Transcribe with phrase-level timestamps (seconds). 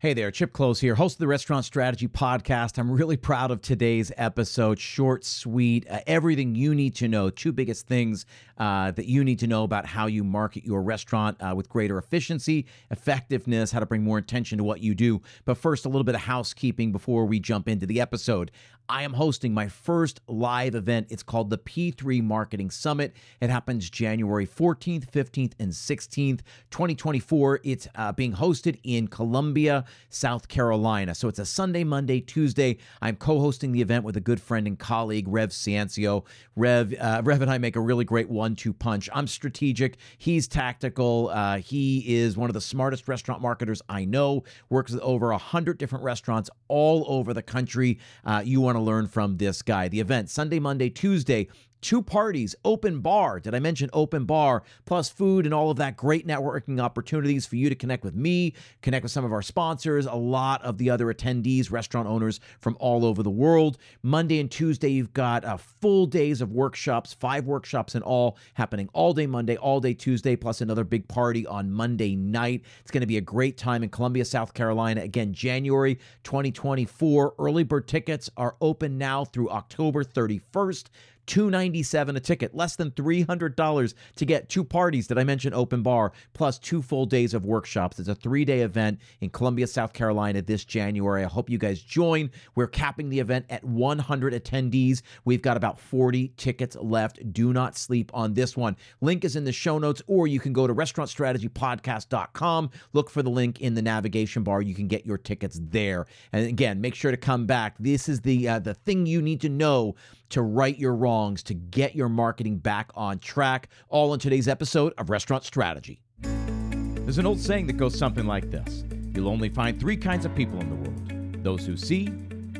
[0.00, 2.78] Hey there, Chip Klose here, host of the Restaurant Strategy Podcast.
[2.78, 4.78] I'm really proud of today's episode.
[4.78, 7.28] Short, sweet, uh, everything you need to know.
[7.28, 8.24] Two biggest things
[8.56, 11.98] uh, that you need to know about how you market your restaurant uh, with greater
[11.98, 15.20] efficiency, effectiveness, how to bring more attention to what you do.
[15.44, 18.50] But first, a little bit of housekeeping before we jump into the episode.
[18.90, 21.06] I am hosting my first live event.
[21.10, 23.14] It's called the P3 Marketing Summit.
[23.40, 26.40] It happens January 14th, 15th, and 16th,
[26.72, 27.60] 2024.
[27.62, 31.14] It's uh, being hosted in Columbia, South Carolina.
[31.14, 32.78] So it's a Sunday, Monday, Tuesday.
[33.00, 36.24] I'm co hosting the event with a good friend and colleague, Rev Ciancio.
[36.56, 39.08] Rev, uh, Rev and I make a really great one two punch.
[39.12, 41.30] I'm strategic, he's tactical.
[41.32, 45.78] Uh, he is one of the smartest restaurant marketers I know, works with over 100
[45.78, 47.98] different restaurants all over the country.
[48.24, 49.88] Uh, you want to learn from this guy.
[49.88, 51.48] The event, Sunday, Monday, Tuesday,
[51.80, 53.40] two parties, open bar.
[53.40, 54.62] Did I mention open bar?
[54.84, 58.54] Plus food and all of that great networking opportunities for you to connect with me,
[58.82, 62.76] connect with some of our sponsors, a lot of the other attendees, restaurant owners from
[62.80, 63.78] all over the world.
[64.02, 68.88] Monday and Tuesday, you've got uh, full days of workshops, five workshops in all, happening
[68.92, 72.62] all day Monday, all day Tuesday, plus another big party on Monday night.
[72.82, 75.02] It's going to be a great time in Columbia, South Carolina.
[75.02, 77.34] Again, January 2024.
[77.38, 80.86] Early bird tickets are open now through October 31st.
[81.30, 86.10] 297 a ticket, less than $300 to get two parties that I mentioned open bar
[86.32, 88.00] plus two full days of workshops.
[88.00, 91.22] It's a 3-day event in Columbia, South Carolina this January.
[91.22, 92.32] I hope you guys join.
[92.56, 95.02] We're capping the event at 100 attendees.
[95.24, 97.32] We've got about 40 tickets left.
[97.32, 98.76] Do not sleep on this one.
[99.00, 102.70] Link is in the show notes or you can go to restaurantstrategypodcast.com.
[102.92, 104.62] Look for the link in the navigation bar.
[104.62, 106.06] You can get your tickets there.
[106.32, 107.76] And again, make sure to come back.
[107.78, 109.94] This is the uh, the thing you need to know
[110.30, 113.68] to right your wrongs, to get your marketing back on track.
[113.88, 116.00] All in today's episode of Restaurant Strategy.
[116.22, 120.34] There's an old saying that goes something like this You'll only find three kinds of
[120.34, 122.08] people in the world those who see,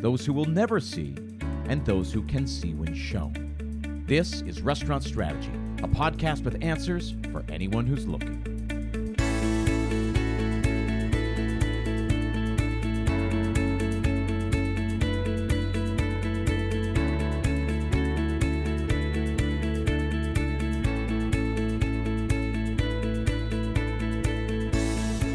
[0.01, 1.15] those who will never see,
[1.69, 4.05] and those who can see when shown.
[4.07, 5.53] This is Restaurant Strategy,
[5.83, 8.60] a podcast with answers for anyone who's looking.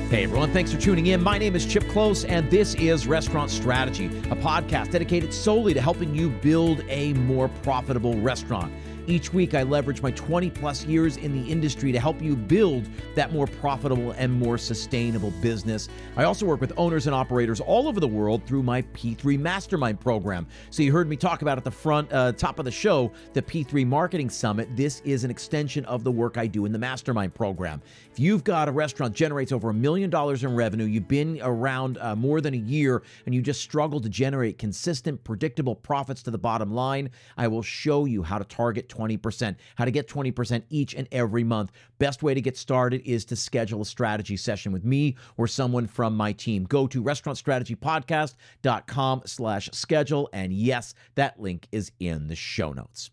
[0.09, 1.23] Hey everyone, thanks for tuning in.
[1.23, 5.81] My name is Chip Klose, and this is Restaurant Strategy, a podcast dedicated solely to
[5.81, 8.71] helping you build a more profitable restaurant.
[9.07, 12.89] Each week, I leverage my 20 plus years in the industry to help you build
[13.13, 15.89] that more profitable and more sustainable business.
[16.17, 19.99] I also work with owners and operators all over the world through my P3 Mastermind
[19.99, 20.47] program.
[20.71, 23.43] So, you heard me talk about at the front, uh, top of the show, the
[23.43, 24.75] P3 Marketing Summit.
[24.75, 27.83] This is an extension of the work I do in the Mastermind program.
[28.11, 31.39] If you've got a restaurant that generates over a million dollars in revenue, you've been
[31.43, 36.23] around uh, more than a year, and you just struggle to generate consistent, predictable profits
[36.23, 40.07] to the bottom line, I will show you how to target 20%, how to get
[40.07, 41.71] 20% each and every month.
[41.99, 45.87] Best way to get started is to schedule a strategy session with me or someone
[45.87, 46.63] from my team.
[46.65, 50.29] Go to restaurantstrategypodcast.com slash schedule.
[50.33, 53.11] And yes, that link is in the show notes.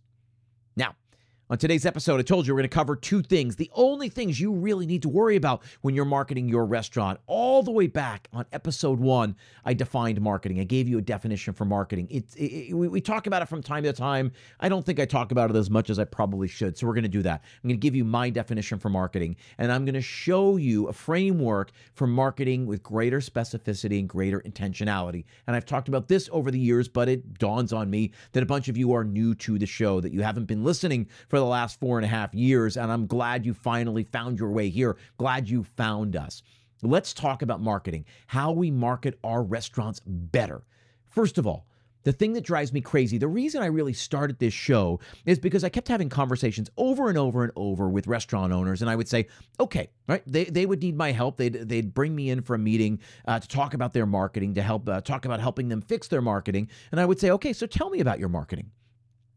[1.53, 3.57] On today's episode, I told you we're going to cover two things.
[3.57, 7.21] The only things you really need to worry about when you're marketing your restaurant.
[7.27, 10.61] All the way back on episode one, I defined marketing.
[10.61, 12.09] I gave you a definition for marketing.
[12.11, 14.33] It, it, we, we talk about it from time to time.
[14.61, 16.79] I don't think I talk about it as much as I probably should.
[16.79, 17.43] So we're going to do that.
[17.63, 20.89] I'm going to give you my definition for marketing, and I'm going to show you
[20.89, 25.27] a framework for marketing with greater specificity and greater intentionality.
[25.47, 28.47] And I've talked about this over the years, but it dawns on me that a
[28.47, 31.49] bunch of you are new to the show, that you haven't been listening for the
[31.49, 32.77] last four and a half years.
[32.77, 34.97] And I'm glad you finally found your way here.
[35.19, 36.43] Glad you found us.
[36.83, 40.63] Let's talk about marketing, how we market our restaurants better.
[41.11, 41.67] First of all,
[42.05, 45.63] the thing that drives me crazy, the reason I really started this show is because
[45.63, 48.83] I kept having conversations over and over and over with restaurant owners.
[48.83, 49.29] And I would say,
[49.61, 51.37] okay, right, they, they would need my help.
[51.37, 54.63] They'd, they'd bring me in for a meeting uh, to talk about their marketing, to
[54.63, 56.69] help uh, talk about helping them fix their marketing.
[56.91, 58.71] And I would say, okay, so tell me about your marketing.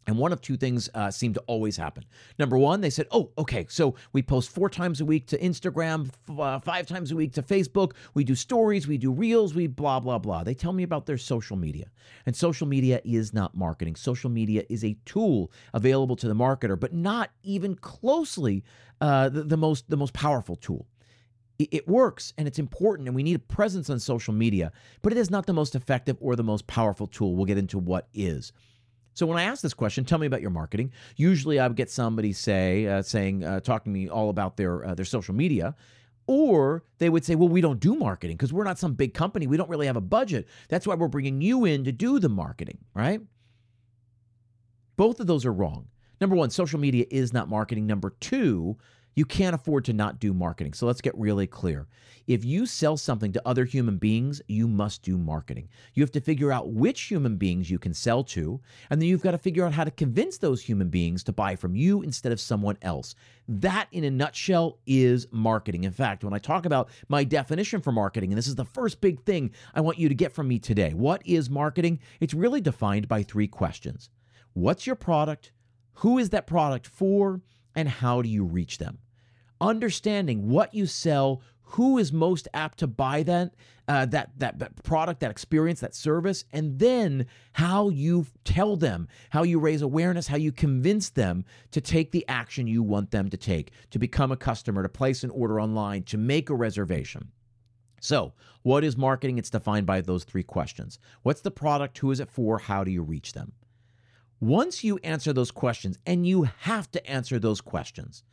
[0.07, 2.05] And one of two things uh, seem to always happen.
[2.37, 6.09] Number one, they said, oh, okay, so we post four times a week to Instagram,
[6.29, 7.93] f- uh, five times a week to Facebook.
[8.13, 10.43] We do stories, we do reels, we blah, blah, blah.
[10.43, 11.89] They tell me about their social media.
[12.27, 13.95] And social media is not marketing.
[13.95, 18.63] Social media is a tool available to the marketer, but not even closely
[19.01, 20.87] uh, the, the, most, the most powerful tool.
[21.57, 24.71] It, it works and it's important, and we need a presence on social media,
[25.01, 27.35] but it is not the most effective or the most powerful tool.
[27.35, 28.51] We'll get into what is.
[29.15, 30.91] So when I ask this question, tell me about your marketing.
[31.15, 34.85] Usually, I would get somebody say, uh, saying, uh, talking to me all about their
[34.85, 35.73] uh, their social media.
[36.27, 39.45] Or they would say, well, we don't do marketing because we're not some big company.
[39.45, 40.47] We don't really have a budget.
[40.69, 43.21] That's why we're bringing you in to do the marketing, right?
[44.97, 45.87] Both of those are wrong.
[46.19, 47.85] Number one, social media is not marketing.
[47.85, 48.77] Number two,
[49.15, 50.73] you can't afford to not do marketing.
[50.73, 51.87] So let's get really clear.
[52.27, 55.69] If you sell something to other human beings, you must do marketing.
[55.93, 58.59] You have to figure out which human beings you can sell to,
[58.89, 61.55] and then you've got to figure out how to convince those human beings to buy
[61.55, 63.15] from you instead of someone else.
[63.47, 65.83] That, in a nutshell, is marketing.
[65.83, 69.01] In fact, when I talk about my definition for marketing, and this is the first
[69.01, 71.99] big thing I want you to get from me today what is marketing?
[72.19, 74.09] It's really defined by three questions
[74.53, 75.51] What's your product?
[75.99, 77.41] Who is that product for?
[77.75, 78.99] And how do you reach them?
[79.61, 83.53] Understanding what you sell, who is most apt to buy that,
[83.87, 89.43] uh, that, that product, that experience, that service, and then how you tell them, how
[89.43, 93.37] you raise awareness, how you convince them to take the action you want them to
[93.37, 97.31] take, to become a customer, to place an order online, to make a reservation.
[97.99, 99.37] So, what is marketing?
[99.37, 100.99] It's defined by those three questions.
[101.23, 101.97] What's the product?
[101.99, 102.59] Who is it for?
[102.59, 103.53] How do you reach them?
[104.39, 108.23] Once you answer those questions, and you have to answer those questions,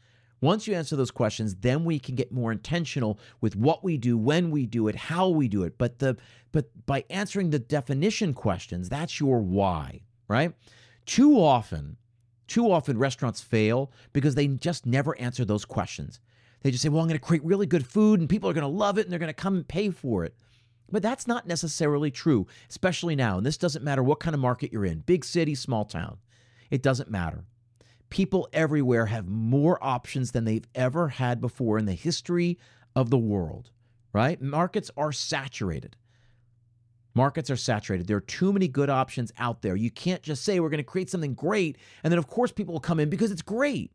[0.43, 4.19] once you answer those questions, then we can get more intentional with what we do,
[4.19, 5.79] when we do it, how we do it.
[5.79, 6.19] But the
[6.51, 10.53] but by answering the definition questions, that's your why, right?
[11.07, 11.97] Too often,
[12.49, 16.21] too often restaurants fail because they just never answer those questions.
[16.61, 18.63] They just say, "Well, I'm going to create really good food and people are going
[18.63, 20.35] to love it and they're going to come and pay for it."
[20.91, 23.39] But that's not necessarily true, especially now.
[23.39, 26.19] And this doesn't matter what kind of market you're in, big city, small town.
[26.69, 27.45] It doesn't matter
[28.13, 32.59] people everywhere have more options than they've ever had before in the history
[32.95, 33.71] of the world,
[34.13, 34.39] right?
[34.43, 35.97] Markets are saturated.
[37.15, 38.07] Markets are saturated.
[38.07, 39.77] There are too many good options out there.
[39.77, 42.75] You can't just say we're going to create something great and then, of course, people
[42.75, 43.93] will come in because it's great.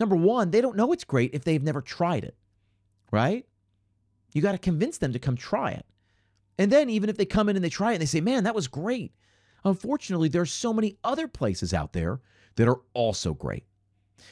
[0.00, 2.38] Number one, they don't know it's great if they've never tried it,
[3.10, 3.44] right?
[4.32, 5.84] You got to convince them to come try it.
[6.56, 8.44] And then, even if they come in and they try it and they say, man,
[8.44, 9.12] that was great.
[9.64, 12.20] Unfortunately, there are so many other places out there
[12.56, 13.64] that are also great.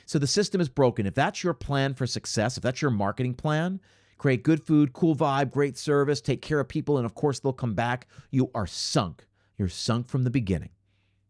[0.06, 1.06] So the system is broken.
[1.06, 3.80] If that's your plan for success, if that's your marketing plan,
[4.18, 7.52] create good food, cool vibe, great service, take care of people, and of course they'll
[7.52, 9.26] come back, you are sunk.
[9.58, 10.70] You're sunk from the beginning.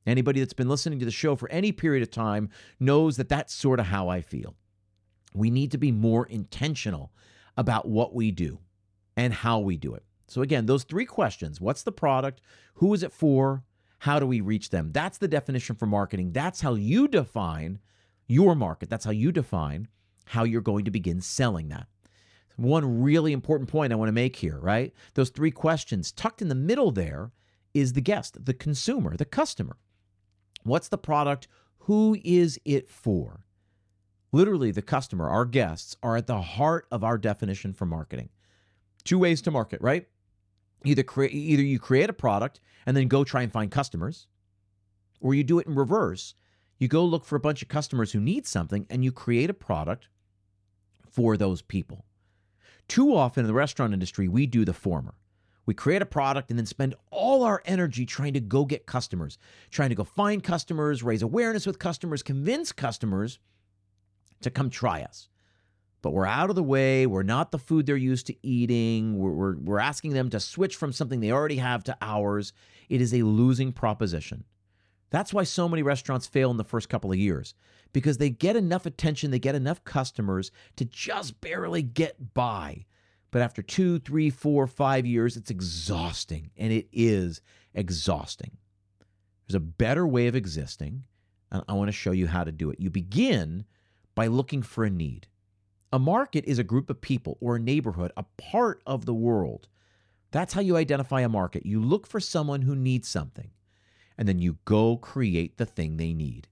[0.07, 3.55] Anybody that's been listening to the show for any period of time knows that that's
[3.55, 4.55] sort of how I feel.
[5.35, 7.13] We need to be more intentional
[7.57, 8.59] about what we do
[9.17, 10.05] and how we do it.
[10.27, 12.41] So, again, those three questions what's the product?
[12.75, 13.63] Who is it for?
[14.05, 14.91] How do we reach them?
[14.93, 16.33] That's the definition for marketing.
[16.33, 17.79] That's how you define
[18.27, 18.91] your market.
[18.91, 19.89] That's how you define
[20.27, 21.87] how you're going to begin selling that.
[22.57, 24.93] One really important point I want to make here, right?
[25.15, 27.33] Those three questions tucked in the middle there
[27.73, 29.79] is the guest, the consumer, the customer.
[30.65, 31.49] What's the product?
[31.79, 33.47] Who is it for?
[34.33, 38.29] Literally, the customer, our guests, are at the heart of our definition for marketing.
[39.03, 40.09] Two ways to market, right?
[40.85, 44.27] Either create either you create a product and then go try and find customers,
[45.21, 46.35] or you do it in reverse.
[46.79, 49.55] You go look for a bunch of customers who need something and you create a
[49.55, 50.09] product
[51.09, 52.05] for those people.
[52.89, 55.15] Too often in the restaurant industry, we do the former.
[55.67, 59.39] We create a product and then spend all our energy trying to go get customers,
[59.71, 63.39] trying to go find customers, raise awareness with customers, convince customers
[64.43, 65.29] to come try us
[66.05, 67.07] but we're out of the way.
[67.07, 69.17] We're not the food they're used to eating.
[69.17, 72.53] We're, we're, we're, asking them to switch from something they already have to ours.
[72.91, 74.45] It is a losing proposition.
[75.09, 77.55] That's why so many restaurants fail in the first couple of years
[77.95, 82.85] because they get enough attention, they get enough customers to just barely get by.
[83.31, 86.51] But after two, three, four, five years, it's exhausting.
[86.59, 87.41] And it is
[87.73, 88.59] exhausting.
[89.47, 91.07] There's a better way of existing,
[91.51, 92.79] and I want to show you how to do it.
[92.79, 93.65] You begin
[94.15, 95.29] by looking for a need.
[95.95, 99.69] A market is a group of people or a neighborhood, a part of the world.
[100.33, 101.65] That's how you identify a market.
[101.65, 103.53] You look for someone who needs something,
[104.19, 106.49] and then you go create the thing they need.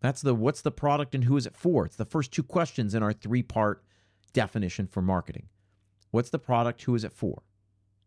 [0.00, 1.84] That's the what's the product and who is it for?
[1.84, 3.84] It's the first two questions in our three part
[4.32, 5.50] definition for marketing.
[6.10, 6.82] What's the product?
[6.84, 7.42] Who is it for?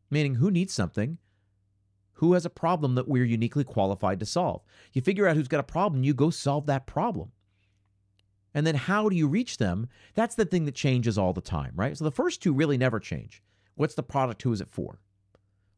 [0.09, 1.19] Meaning, who needs something?
[2.13, 4.63] Who has a problem that we're uniquely qualified to solve?
[4.93, 7.33] You figure out who's got a problem, you go solve that problem.
[8.53, 9.87] And then how do you reach them?
[10.13, 11.97] That's the thing that changes all the time, right?
[11.97, 13.41] So the first two really never change.
[13.75, 14.41] What's the product?
[14.41, 14.99] Who is it for?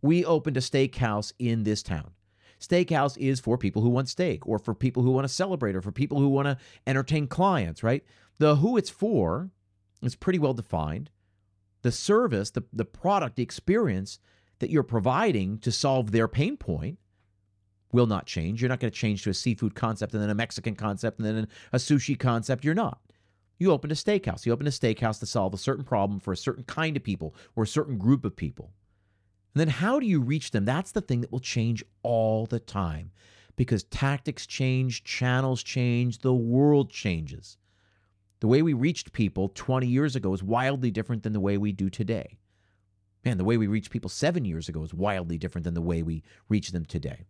[0.02, 2.12] We opened a steakhouse in this town.
[2.60, 5.82] Steakhouse is for people who want steak or for people who want to celebrate or
[5.82, 8.04] for people who want to entertain clients, right?
[8.40, 9.50] The who it's for
[10.02, 11.10] is pretty well defined.
[11.82, 14.20] The service, the, the product, the experience
[14.60, 17.00] that you're providing to solve their pain point
[17.94, 18.62] will not change.
[18.62, 21.26] You're not going to change to a seafood concept and then a Mexican concept and
[21.28, 22.66] then a sushi concept.
[22.66, 23.00] You're not.
[23.60, 24.46] You opened a steakhouse.
[24.46, 27.36] You opened a steakhouse to solve a certain problem for a certain kind of people
[27.56, 28.74] or a certain group of people.
[29.54, 30.66] And then how do you reach them?
[30.66, 33.12] That's the thing that will change all the time
[33.56, 37.58] because tactics change, channels change, the world changes.
[38.40, 41.72] The way we reached people 20 years ago is wildly different than the way we
[41.72, 42.40] do today.
[43.24, 46.02] Man, the way we reached people seven years ago is wildly different than the way
[46.02, 47.28] we reach them today.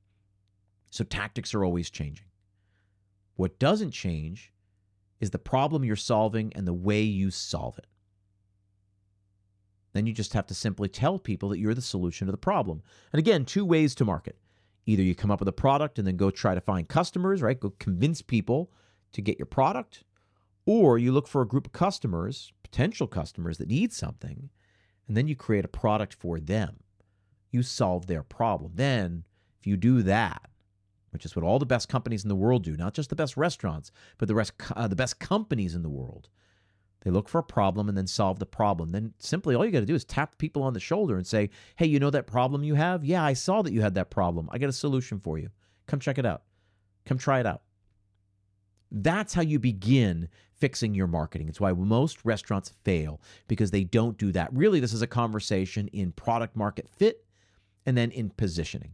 [0.94, 2.28] So tactics are always changing.
[3.36, 4.54] What doesn't change
[5.20, 7.88] is the problem you're solving and the way you solve it.
[9.94, 12.84] Then you just have to simply tell people that you're the solution to the problem.
[13.12, 14.38] And again, two ways to market.
[14.86, 17.60] Either you come up with a product and then go try to find customers, right?
[17.60, 18.72] Go convince people
[19.14, 20.04] to get your product,
[20.68, 24.52] or you look for a group of customers, potential customers that need something,
[25.08, 26.82] and then you create a product for them.
[27.50, 28.74] You solve their problem.
[28.76, 29.24] Then,
[29.60, 30.52] if you do that,
[31.14, 33.38] which is what all the best companies in the world do, not just the best
[33.38, 36.30] restaurants, but the rest uh, the best companies in the world.
[37.02, 38.90] They look for a problem and then solve the problem.
[38.90, 41.50] Then simply all you got to do is tap people on the shoulder and say,
[41.76, 43.06] "Hey, you know that problem you have?
[43.06, 44.50] Yeah, I saw that you had that problem.
[44.52, 45.50] I got a solution for you.
[45.86, 46.44] Come check it out.
[47.06, 47.62] Come try it out."
[48.92, 51.50] That's how you begin fixing your marketing.
[51.50, 54.54] It's why most restaurants fail because they don't do that.
[54.54, 57.26] Really, this is a conversation in product market fit
[57.86, 58.94] and then in positioning.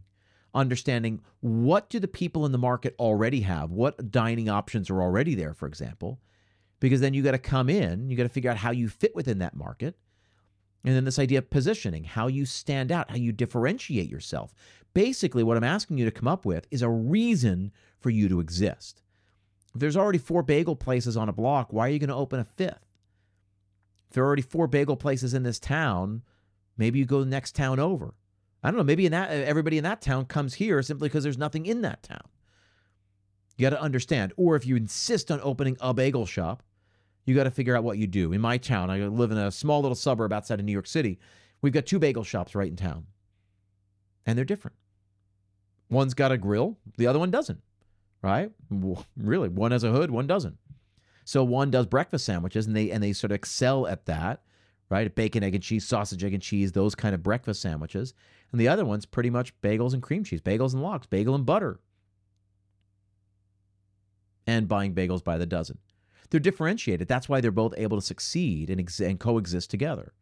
[0.53, 3.72] Understanding what do the people in the market already have?
[3.72, 6.20] What dining options are already there, for example?
[6.79, 9.15] Because then you got to come in, you got to figure out how you fit
[9.15, 9.96] within that market.
[10.84, 14.53] And then this idea of positioning, how you stand out, how you differentiate yourself.
[14.94, 18.39] Basically, what I'm asking you to come up with is a reason for you to
[18.39, 19.03] exist.
[19.75, 22.39] If there's already four bagel places on a block, why are you going to open
[22.39, 22.86] a fifth?
[24.10, 26.24] If there are already four bagel places in this town,
[26.77, 28.15] maybe you go the next town over.
[28.63, 31.24] I don't know, maybe in that uh, everybody in that town comes here simply because
[31.24, 32.28] there's nothing in that town.
[33.58, 34.34] You got to understand.
[34.38, 36.63] Or if you insist on opening a bagel shop,
[37.25, 38.34] you got to figure out what you do.
[38.34, 41.20] In my town, I live in a small little suburb outside of New York City.
[41.62, 43.06] We've got two bagel shops right in town.
[44.25, 44.78] And they're different.
[45.89, 47.62] One's got a grill, the other one doesn't
[48.22, 48.51] right?
[49.18, 50.58] Really, one has a hood, one doesn't.
[51.25, 54.42] So one does breakfast sandwiches, and they and they sort of excel at that,
[54.89, 55.13] right?
[55.13, 58.13] Bacon, egg, and cheese, sausage, egg, and cheese, those kind of breakfast sandwiches.
[58.51, 61.46] And the other one's pretty much bagels and cream cheese, bagels and lox, bagel and
[61.46, 61.79] butter,
[64.48, 65.77] and buying bagels by the dozen.
[66.29, 67.08] They're differentiated.
[67.08, 70.13] That's why they're both able to succeed and, ex- and coexist together.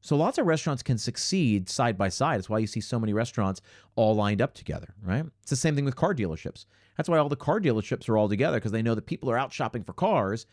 [0.00, 2.36] So lots of restaurants can succeed side by side.
[2.36, 3.62] That's why you see so many restaurants
[3.96, 5.24] all lined up together, right?
[5.40, 6.66] It's the same thing with car dealerships.
[6.96, 9.38] That's why all the car dealerships are all together because they know that people are
[9.38, 10.46] out shopping for cars.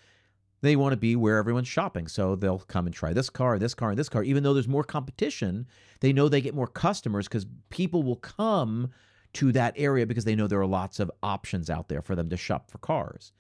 [0.62, 2.08] They want to be where everyone's shopping.
[2.08, 4.24] So they'll come and try this car, this car, and this car.
[4.24, 5.68] Even though there's more competition,
[6.02, 8.92] they know they get more customers because people will come
[9.34, 12.30] to that area because they know there are lots of options out there for them
[12.30, 13.32] to shop for cars.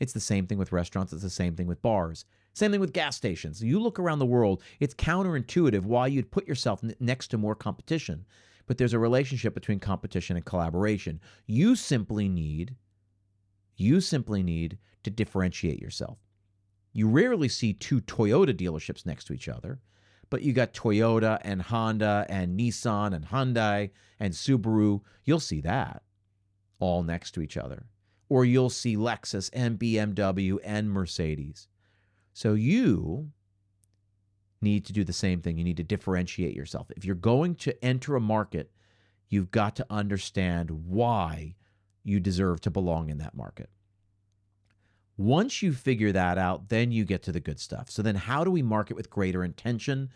[0.00, 2.24] It's the same thing with restaurants, it's the same thing with bars.
[2.52, 3.62] Same thing with gas stations.
[3.62, 8.24] You look around the world, it's counterintuitive why you'd put yourself next to more competition.
[8.66, 11.20] But there's a relationship between competition and collaboration.
[11.46, 12.76] You simply need
[13.76, 16.18] you simply need to differentiate yourself.
[16.94, 19.80] You rarely see two Toyota dealerships next to each other,
[20.30, 25.00] but you got Toyota and Honda and Nissan and Hyundai and Subaru.
[25.24, 26.02] You'll see that
[26.78, 27.86] all next to each other.
[28.28, 31.68] Or you'll see Lexus and BMW and Mercedes.
[32.32, 33.30] So you
[34.62, 35.58] need to do the same thing.
[35.58, 36.90] You need to differentiate yourself.
[36.96, 38.70] If you're going to enter a market,
[39.28, 41.56] you've got to understand why
[42.02, 43.68] you deserve to belong in that market.
[45.16, 47.90] Once you figure that out, then you get to the good stuff.
[47.90, 50.10] So, then how do we market with greater intention?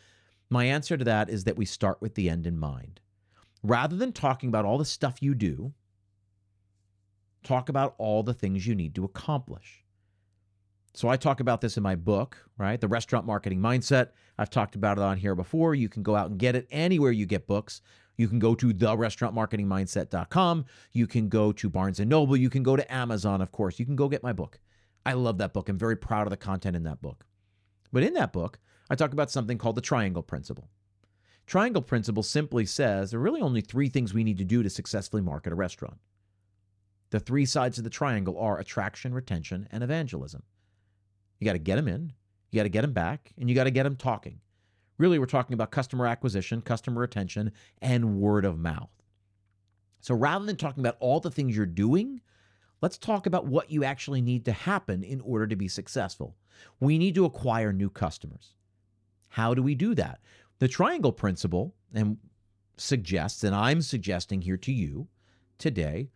[0.51, 3.01] My answer to that is that we start with the end in mind.
[3.63, 5.73] Rather than talking about all the stuff you do,
[7.43, 9.85] talk about all the things you need to accomplish.
[10.95, 12.81] So I talk about this in my book, right?
[12.81, 14.09] The Restaurant Marketing Mindset.
[14.37, 15.75] I've talked about it on here before.
[15.75, 17.83] You can go out and get it anywhere you get books.
[18.17, 20.65] You can go to therestaurantmarketingmindset.com.
[20.93, 22.37] You can go to Barnes and Noble.
[22.37, 23.79] You can go to Amazon, of course.
[23.79, 24.59] You can go get my book.
[25.09, 25.71] I love that book.
[25.71, 27.25] I'm very proud of the content in that book.
[27.91, 28.59] But in that book,
[28.91, 30.69] I talk about something called the triangle principle.
[31.47, 34.69] Triangle principle simply says there are really only three things we need to do to
[34.69, 35.97] successfully market a restaurant.
[37.09, 40.43] The three sides of the triangle are attraction, retention, and evangelism.
[41.39, 42.13] You got to get them in,
[42.51, 44.41] you got to get them back, and you got to get them talking.
[44.99, 48.91] Really, we're talking about customer acquisition, customer retention, and word of mouth.
[50.01, 52.21] So rather than talking about all the things you're doing,
[52.81, 56.37] let's talk about what you actually need to happen in order to be successful.
[56.81, 58.55] We need to acquire new customers.
[59.29, 60.21] How do we do that?
[60.59, 62.19] The triangle principle and
[62.77, 65.09] suggests, and I'm suggesting here to you
[65.59, 66.11] today,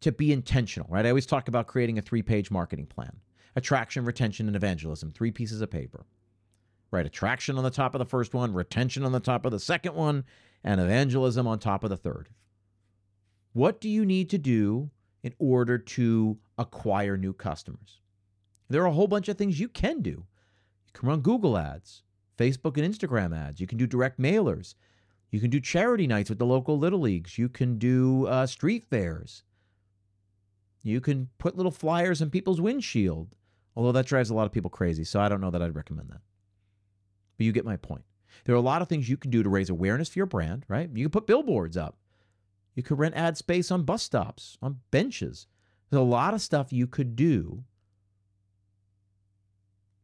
[0.00, 1.06] to be intentional, right?
[1.06, 3.20] I always talk about creating a three page marketing plan.
[3.56, 5.10] attraction, retention, and evangelism.
[5.10, 6.04] Three pieces of paper.
[6.90, 7.06] Right?
[7.06, 9.94] Attraction on the top of the first one, retention on the top of the second
[9.94, 10.24] one,
[10.62, 12.28] and evangelism on top of the third.
[13.54, 14.90] What do you need to do
[15.26, 18.00] in order to acquire new customers?
[18.68, 20.10] There are a whole bunch of things you can do.
[20.10, 22.04] You can run Google ads,
[22.38, 23.60] Facebook and Instagram ads.
[23.60, 24.76] You can do direct mailers.
[25.32, 27.38] You can do charity nights with the local little leagues.
[27.38, 29.42] You can do uh, street fairs.
[30.84, 33.34] You can put little flyers in people's windshield,
[33.74, 35.02] although that drives a lot of people crazy.
[35.02, 36.20] So I don't know that I'd recommend that.
[37.36, 38.04] But you get my point.
[38.44, 40.64] There are a lot of things you can do to raise awareness for your brand,
[40.68, 40.88] right?
[40.94, 41.96] You can put billboards up.
[42.76, 45.48] You could rent ad space on bus stops, on benches.
[45.90, 47.64] There's a lot of stuff you could do,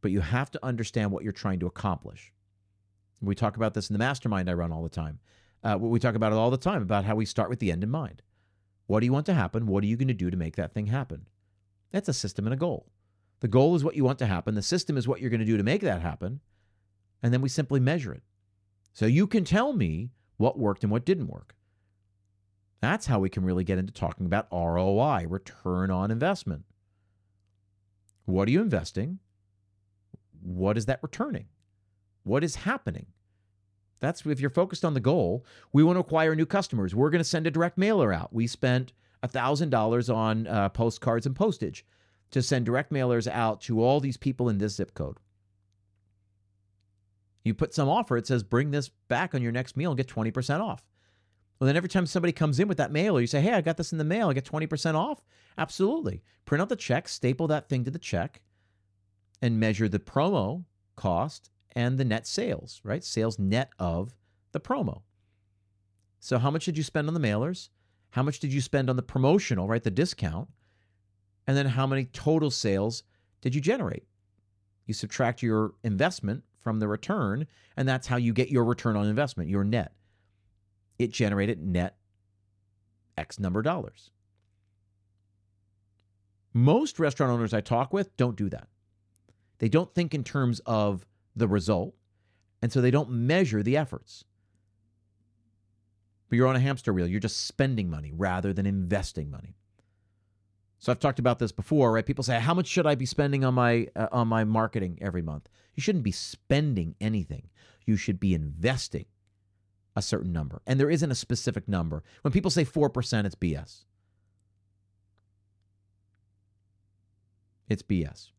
[0.01, 2.33] but you have to understand what you're trying to accomplish.
[3.21, 5.19] We talk about this in the mastermind I run all the time.
[5.63, 7.83] Uh, we talk about it all the time about how we start with the end
[7.83, 8.21] in mind.
[8.87, 9.67] What do you want to happen?
[9.67, 11.27] What are you going to do to make that thing happen?
[11.91, 12.91] That's a system and a goal.
[13.39, 14.55] The goal is what you want to happen.
[14.55, 16.41] The system is what you're going to do to make that happen.
[17.21, 18.23] And then we simply measure it.
[18.93, 21.55] So you can tell me what worked and what didn't work.
[22.83, 26.65] That's how we can really get into talking about ROI, return on investment.
[28.25, 29.19] What are you investing?
[30.41, 31.45] What is that returning?
[32.23, 33.05] What is happening?
[34.01, 35.45] That's if you're focused on the goal.
[35.71, 36.93] We want to acquire new customers.
[36.93, 38.33] We're going to send a direct mailer out.
[38.33, 38.91] We spent
[39.23, 41.85] $1,000 on uh, postcards and postage
[42.31, 45.19] to send direct mailers out to all these people in this zip code.
[47.45, 50.07] You put some offer, it says bring this back on your next meal and get
[50.07, 50.83] 20% off.
[51.63, 53.77] Well, then every time somebody comes in with that mailer, you say, hey, I got
[53.77, 55.23] this in the mail, I get 20% off.
[55.57, 56.21] Absolutely.
[56.43, 58.41] Print out the check, staple that thing to the check,
[59.41, 60.65] and measure the promo
[60.97, 63.01] cost and the net sales, right?
[63.01, 64.13] Sales net of
[64.51, 65.03] the promo.
[66.19, 67.69] So, how much did you spend on the mailers?
[68.09, 69.83] How much did you spend on the promotional, right?
[69.83, 70.49] The discount.
[71.47, 73.03] And then how many total sales
[73.39, 74.03] did you generate?
[74.85, 79.07] You subtract your investment from the return, and that's how you get your return on
[79.07, 79.93] investment, your net.
[80.99, 81.97] It generated net
[83.17, 84.11] X number of dollars.
[86.53, 88.67] Most restaurant owners I talk with don't do that.
[89.57, 91.95] They don't think in terms of the result,
[92.61, 94.23] and so they don't measure the efforts.
[96.29, 97.07] But you're on a hamster wheel.
[97.07, 99.55] You're just spending money rather than investing money.
[100.79, 102.05] So I've talked about this before, right?
[102.05, 105.21] People say, "How much should I be spending on my uh, on my marketing every
[105.21, 107.49] month?" You shouldn't be spending anything.
[107.85, 109.05] You should be investing
[109.95, 110.61] a certain number.
[110.65, 112.03] And there isn't a specific number.
[112.21, 113.85] When people say 4%, it's BS.
[117.69, 118.31] It's BS.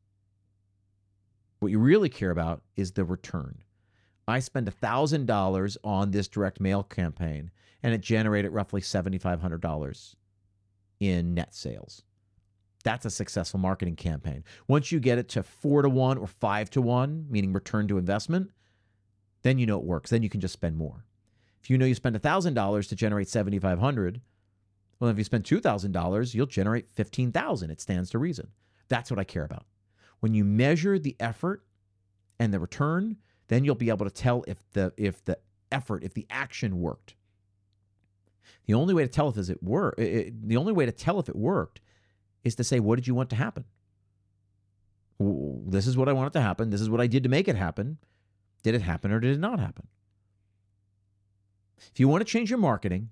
[1.60, 3.62] What you really care about is the return.
[4.26, 7.50] I spent $1,000 on this direct mail campaign
[7.82, 10.14] and it generated roughly $7,500
[11.00, 12.02] in net sales.
[12.82, 14.44] That's a successful marketing campaign.
[14.68, 17.98] Once you get it to four to one or five to one, meaning return to
[17.98, 18.50] investment,
[19.42, 20.10] then you know it works.
[20.10, 21.04] Then you can just spend more.
[21.64, 24.20] If you know you spend $1,000 to generate 7500
[25.00, 28.48] well, if you spend $2,000, you'll generate 15000 It stands to reason.
[28.88, 29.64] That's what I care about.
[30.20, 31.64] When you measure the effort
[32.38, 33.16] and the return,
[33.48, 35.38] then you'll be able to tell if the if the
[35.70, 37.14] effort, if the action worked.
[38.66, 41.36] The only way to tell if it worked, the only way to tell if it
[41.36, 41.80] worked
[42.44, 43.64] is to say, what did you want to happen?
[45.18, 46.70] This is what I wanted to happen.
[46.70, 47.98] This is what I did to make it happen.
[48.62, 49.88] Did it happen or did it not happen?
[51.78, 53.10] If you want to change your marketing,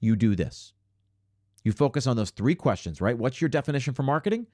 [0.00, 0.72] you do this.
[1.62, 3.18] You focus on those three questions, right?
[3.18, 4.46] What's your definition for marketing?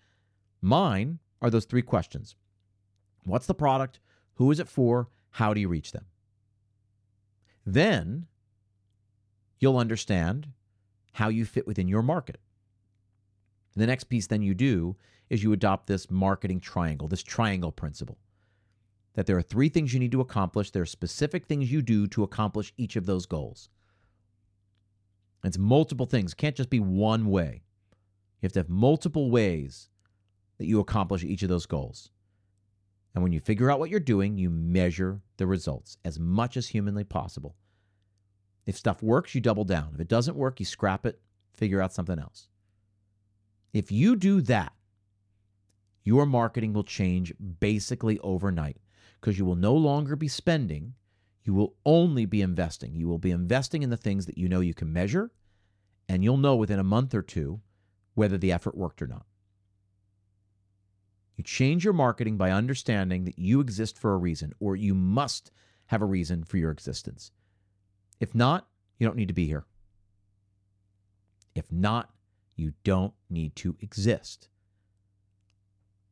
[0.61, 2.35] Mine are those three questions
[3.25, 4.01] What's the product?
[4.35, 5.09] Who is it for?
[5.31, 6.07] How do you reach them?
[7.65, 8.27] Then
[9.59, 10.49] you'll understand
[11.15, 12.39] how you fit within your market.
[13.75, 14.97] The next piece then you do
[15.29, 18.19] is you adopt this marketing triangle, this triangle principle.
[19.17, 20.71] That there are three things you need to accomplish.
[20.71, 23.69] There are specific things you do to accomplish each of those goals.
[25.43, 26.33] it's multiple things.
[26.33, 27.63] It can't just be one way.
[28.41, 29.89] You have to have multiple ways
[30.59, 32.11] that you accomplish each of those goals.
[33.15, 36.69] And when you figure out what you're doing, you measure the results as much as
[36.69, 37.57] humanly possible.
[38.67, 39.93] If stuff works, you double down.
[39.95, 41.21] If it doesn't work, you scrap it,
[41.55, 42.49] figure out something else.
[43.73, 44.73] If you do that,
[46.05, 48.77] your marketing will change basically overnight
[49.27, 50.95] because you will no longer be spending,
[51.43, 52.95] you will only be investing.
[52.95, 55.33] You will be investing in the things that you know you can measure,
[56.09, 57.61] and you'll know within a month or two
[58.15, 59.27] whether the effort worked or not.
[61.35, 65.51] You change your marketing by understanding that you exist for a reason, or you must
[65.87, 67.33] have a reason for your existence.
[68.21, 68.69] If not,
[69.01, 69.67] you don't need to be here.
[71.57, 72.11] If not,
[72.55, 74.47] you don't need to exist.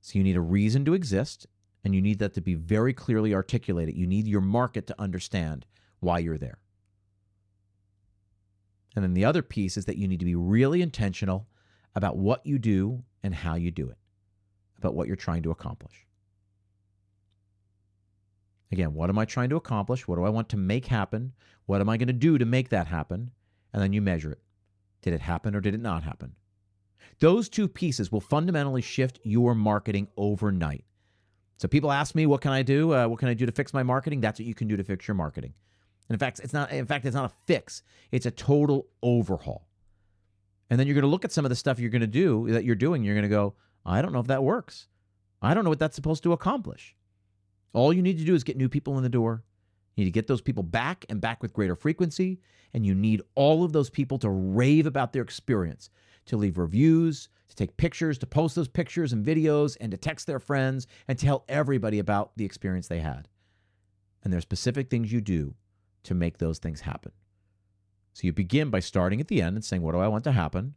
[0.01, 1.47] So you need a reason to exist,
[1.85, 3.97] and you need that to be very clearly articulated.
[3.97, 5.67] You need your market to understand
[6.01, 6.59] why you're there.
[8.97, 11.49] And then the other piece is that you need to be really intentional
[11.95, 13.99] about what you do and how you do it,
[14.79, 16.07] about what you're trying to accomplish.
[18.73, 20.09] Again, what am I trying to accomplish?
[20.09, 21.33] What do I want to make happen?
[21.67, 23.31] What am I going to do to make that happen?
[23.73, 24.41] And then you measure it.
[25.03, 26.35] Did it happen or did it not happen?
[27.21, 30.85] Those two pieces will fundamentally shift your marketing overnight.
[31.59, 32.95] So people ask me, what can I do?
[32.95, 34.21] Uh, what can I do to fix my marketing?
[34.21, 35.55] That's what you can do to fix your marketing.
[36.09, 36.71] And in fact, it's not.
[36.73, 37.83] In fact, it's not a fix.
[38.13, 39.69] It's a total overhaul.
[40.71, 42.49] And then you're going to look at some of the stuff you're going to do
[42.51, 43.05] that you're doing.
[43.05, 44.89] You're going to go, I don't know if that works.
[45.41, 46.97] I don't know what that's supposed to accomplish.
[47.75, 49.45] All you need to do is get new people in the door.
[49.95, 52.41] You need to get those people back and back with greater frequency.
[52.73, 55.91] And you need all of those people to rave about their experience,
[56.27, 60.27] to leave reviews, to take pictures, to post those pictures and videos, and to text
[60.27, 63.29] their friends and tell everybody about the experience they had.
[64.23, 65.55] And there's specific things you do
[66.05, 67.13] to make those things happen.
[68.15, 70.33] So you begin by starting at the end and saying, What do I want to
[70.33, 70.75] happen?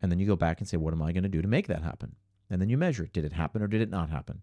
[0.00, 1.68] And then you go back and say, What am I going to do to make
[1.68, 2.16] that happen?
[2.50, 3.12] And then you measure it.
[3.12, 4.42] Did it happen or did it not happen?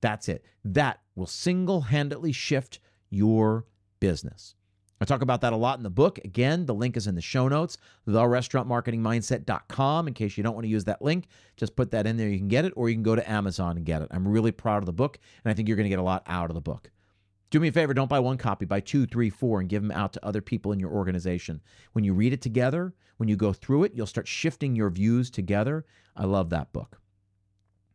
[0.00, 0.44] That's it.
[0.64, 2.78] That will single handedly shift
[3.10, 3.66] your
[4.00, 4.54] business.
[5.00, 6.18] I talk about that a lot in the book.
[6.24, 7.76] Again, the link is in the show notes,
[8.08, 10.08] therestaurantmarketingmindset.com.
[10.08, 11.26] In case you don't want to use that link,
[11.56, 12.28] just put that in there.
[12.28, 14.08] You can get it, or you can go to Amazon and get it.
[14.12, 16.22] I'm really proud of the book, and I think you're going to get a lot
[16.26, 16.90] out of the book.
[17.50, 19.92] Do me a favor, don't buy one copy, buy two, three, four, and give them
[19.92, 21.60] out to other people in your organization.
[21.92, 25.30] When you read it together, when you go through it, you'll start shifting your views
[25.30, 25.84] together.
[26.16, 27.00] I love that book.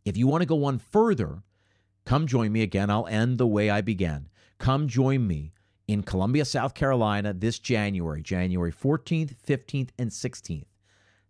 [0.05, 1.43] If you want to go one further,
[2.05, 2.89] come join me again.
[2.89, 4.29] I'll end the way I began.
[4.59, 5.51] Come join me
[5.89, 10.67] in Columbia, South Carolina this January, January 14th, 15th, and 16th.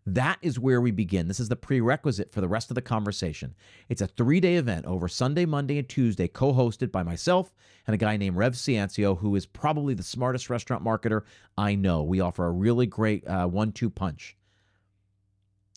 [0.05, 1.29] That is where we begin.
[1.29, 3.55] This is the prerequisite for the rest of the conversation.
[3.87, 7.53] It's a three day event over Sunday, Monday, and Tuesday, co hosted by myself
[7.87, 11.21] and a guy named Rev Ciancio, who is probably the smartest restaurant marketer
[11.57, 12.03] I know.
[12.03, 14.35] We offer a really great uh, one two punch.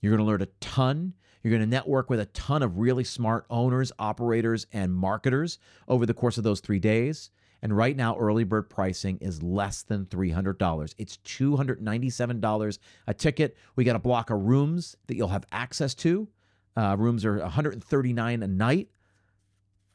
[0.00, 1.14] You're going to learn a ton.
[1.44, 6.04] You're going to network with a ton of really smart owners, operators, and marketers over
[6.04, 7.30] the course of those three days.
[7.62, 10.94] And right now, early bird pricing is less than $300.
[10.98, 13.56] It's $297 a ticket.
[13.76, 16.28] We got a block of rooms that you'll have access to.
[16.76, 18.88] Uh, rooms are 139 a night.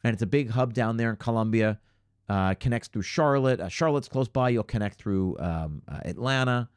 [0.04, 1.80] And it's a big hub down there in Columbia.
[2.30, 3.60] Uh, connects through Charlotte.
[3.60, 4.50] Uh, Charlotte's close by.
[4.50, 6.70] You'll connect through um, uh, Atlanta.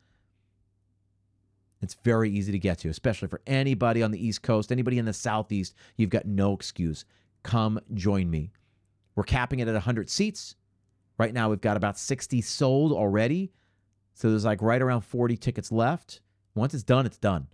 [1.82, 5.04] It's very easy to get to, especially for anybody on the East Coast, anybody in
[5.04, 5.74] the Southeast.
[5.96, 7.04] You've got no excuse.
[7.42, 8.52] Come join me.
[9.14, 10.56] We're capping it at 100 seats.
[11.20, 13.52] Right now, we've got about 60 sold already.
[14.14, 16.22] So there's like right around 40 tickets left.
[16.54, 17.46] Once it's done, it's done.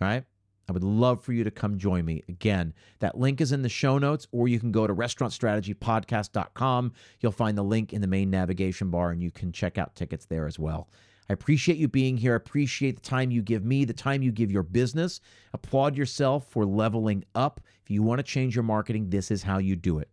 [0.00, 0.24] All right.
[0.70, 2.22] I would love for you to come join me.
[2.30, 6.92] Again, that link is in the show notes, or you can go to restaurantstrategypodcast.com.
[7.20, 10.24] You'll find the link in the main navigation bar, and you can check out tickets
[10.24, 10.88] there as well.
[11.28, 12.32] I appreciate you being here.
[12.32, 15.20] I appreciate the time you give me, the time you give your business.
[15.52, 17.60] Applaud yourself for leveling up.
[17.82, 20.08] If you want to change your marketing, this is how you do it.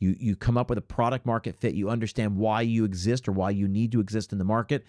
[0.00, 1.74] You you come up with a product market fit.
[1.74, 4.84] You understand why you exist or why you need to exist in the market,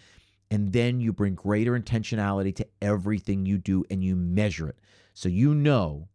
[0.50, 4.80] and then you bring greater intentionality to everything you do and you measure it.
[5.14, 6.08] So you know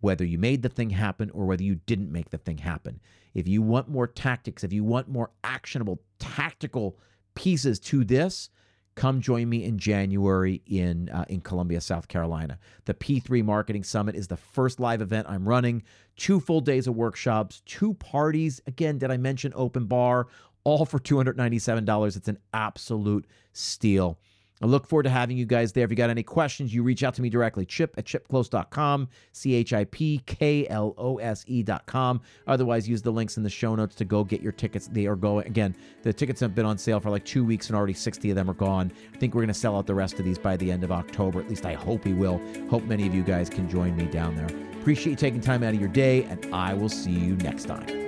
[0.00, 3.00] whether you made the thing happen or whether you didn't make the thing happen.
[3.34, 6.96] If you want more tactics, if you want more actionable tactical
[7.34, 8.50] pieces to this,
[8.94, 12.58] come join me in January in uh, in Columbia, South Carolina.
[12.84, 15.82] The P3 Marketing Summit is the first live event I'm running.
[16.16, 18.60] Two full days of workshops, two parties.
[18.66, 20.28] Again, did I mention open bar?
[20.64, 22.16] All for $297.
[22.16, 24.18] It's an absolute steal.
[24.62, 25.84] I look forward to having you guys there.
[25.84, 27.66] If you got any questions, you reach out to me directly.
[27.66, 32.20] Chip at chipklose.com, C H I P K L O S E.com.
[32.46, 34.86] Otherwise, use the links in the show notes to go get your tickets.
[34.86, 37.76] They are going, again, the tickets have been on sale for like two weeks and
[37.76, 38.92] already 60 of them are gone.
[39.12, 40.92] I think we're going to sell out the rest of these by the end of
[40.92, 41.40] October.
[41.40, 42.40] At least I hope we will.
[42.70, 44.48] Hope many of you guys can join me down there.
[44.80, 48.03] Appreciate you taking time out of your day, and I will see you next time.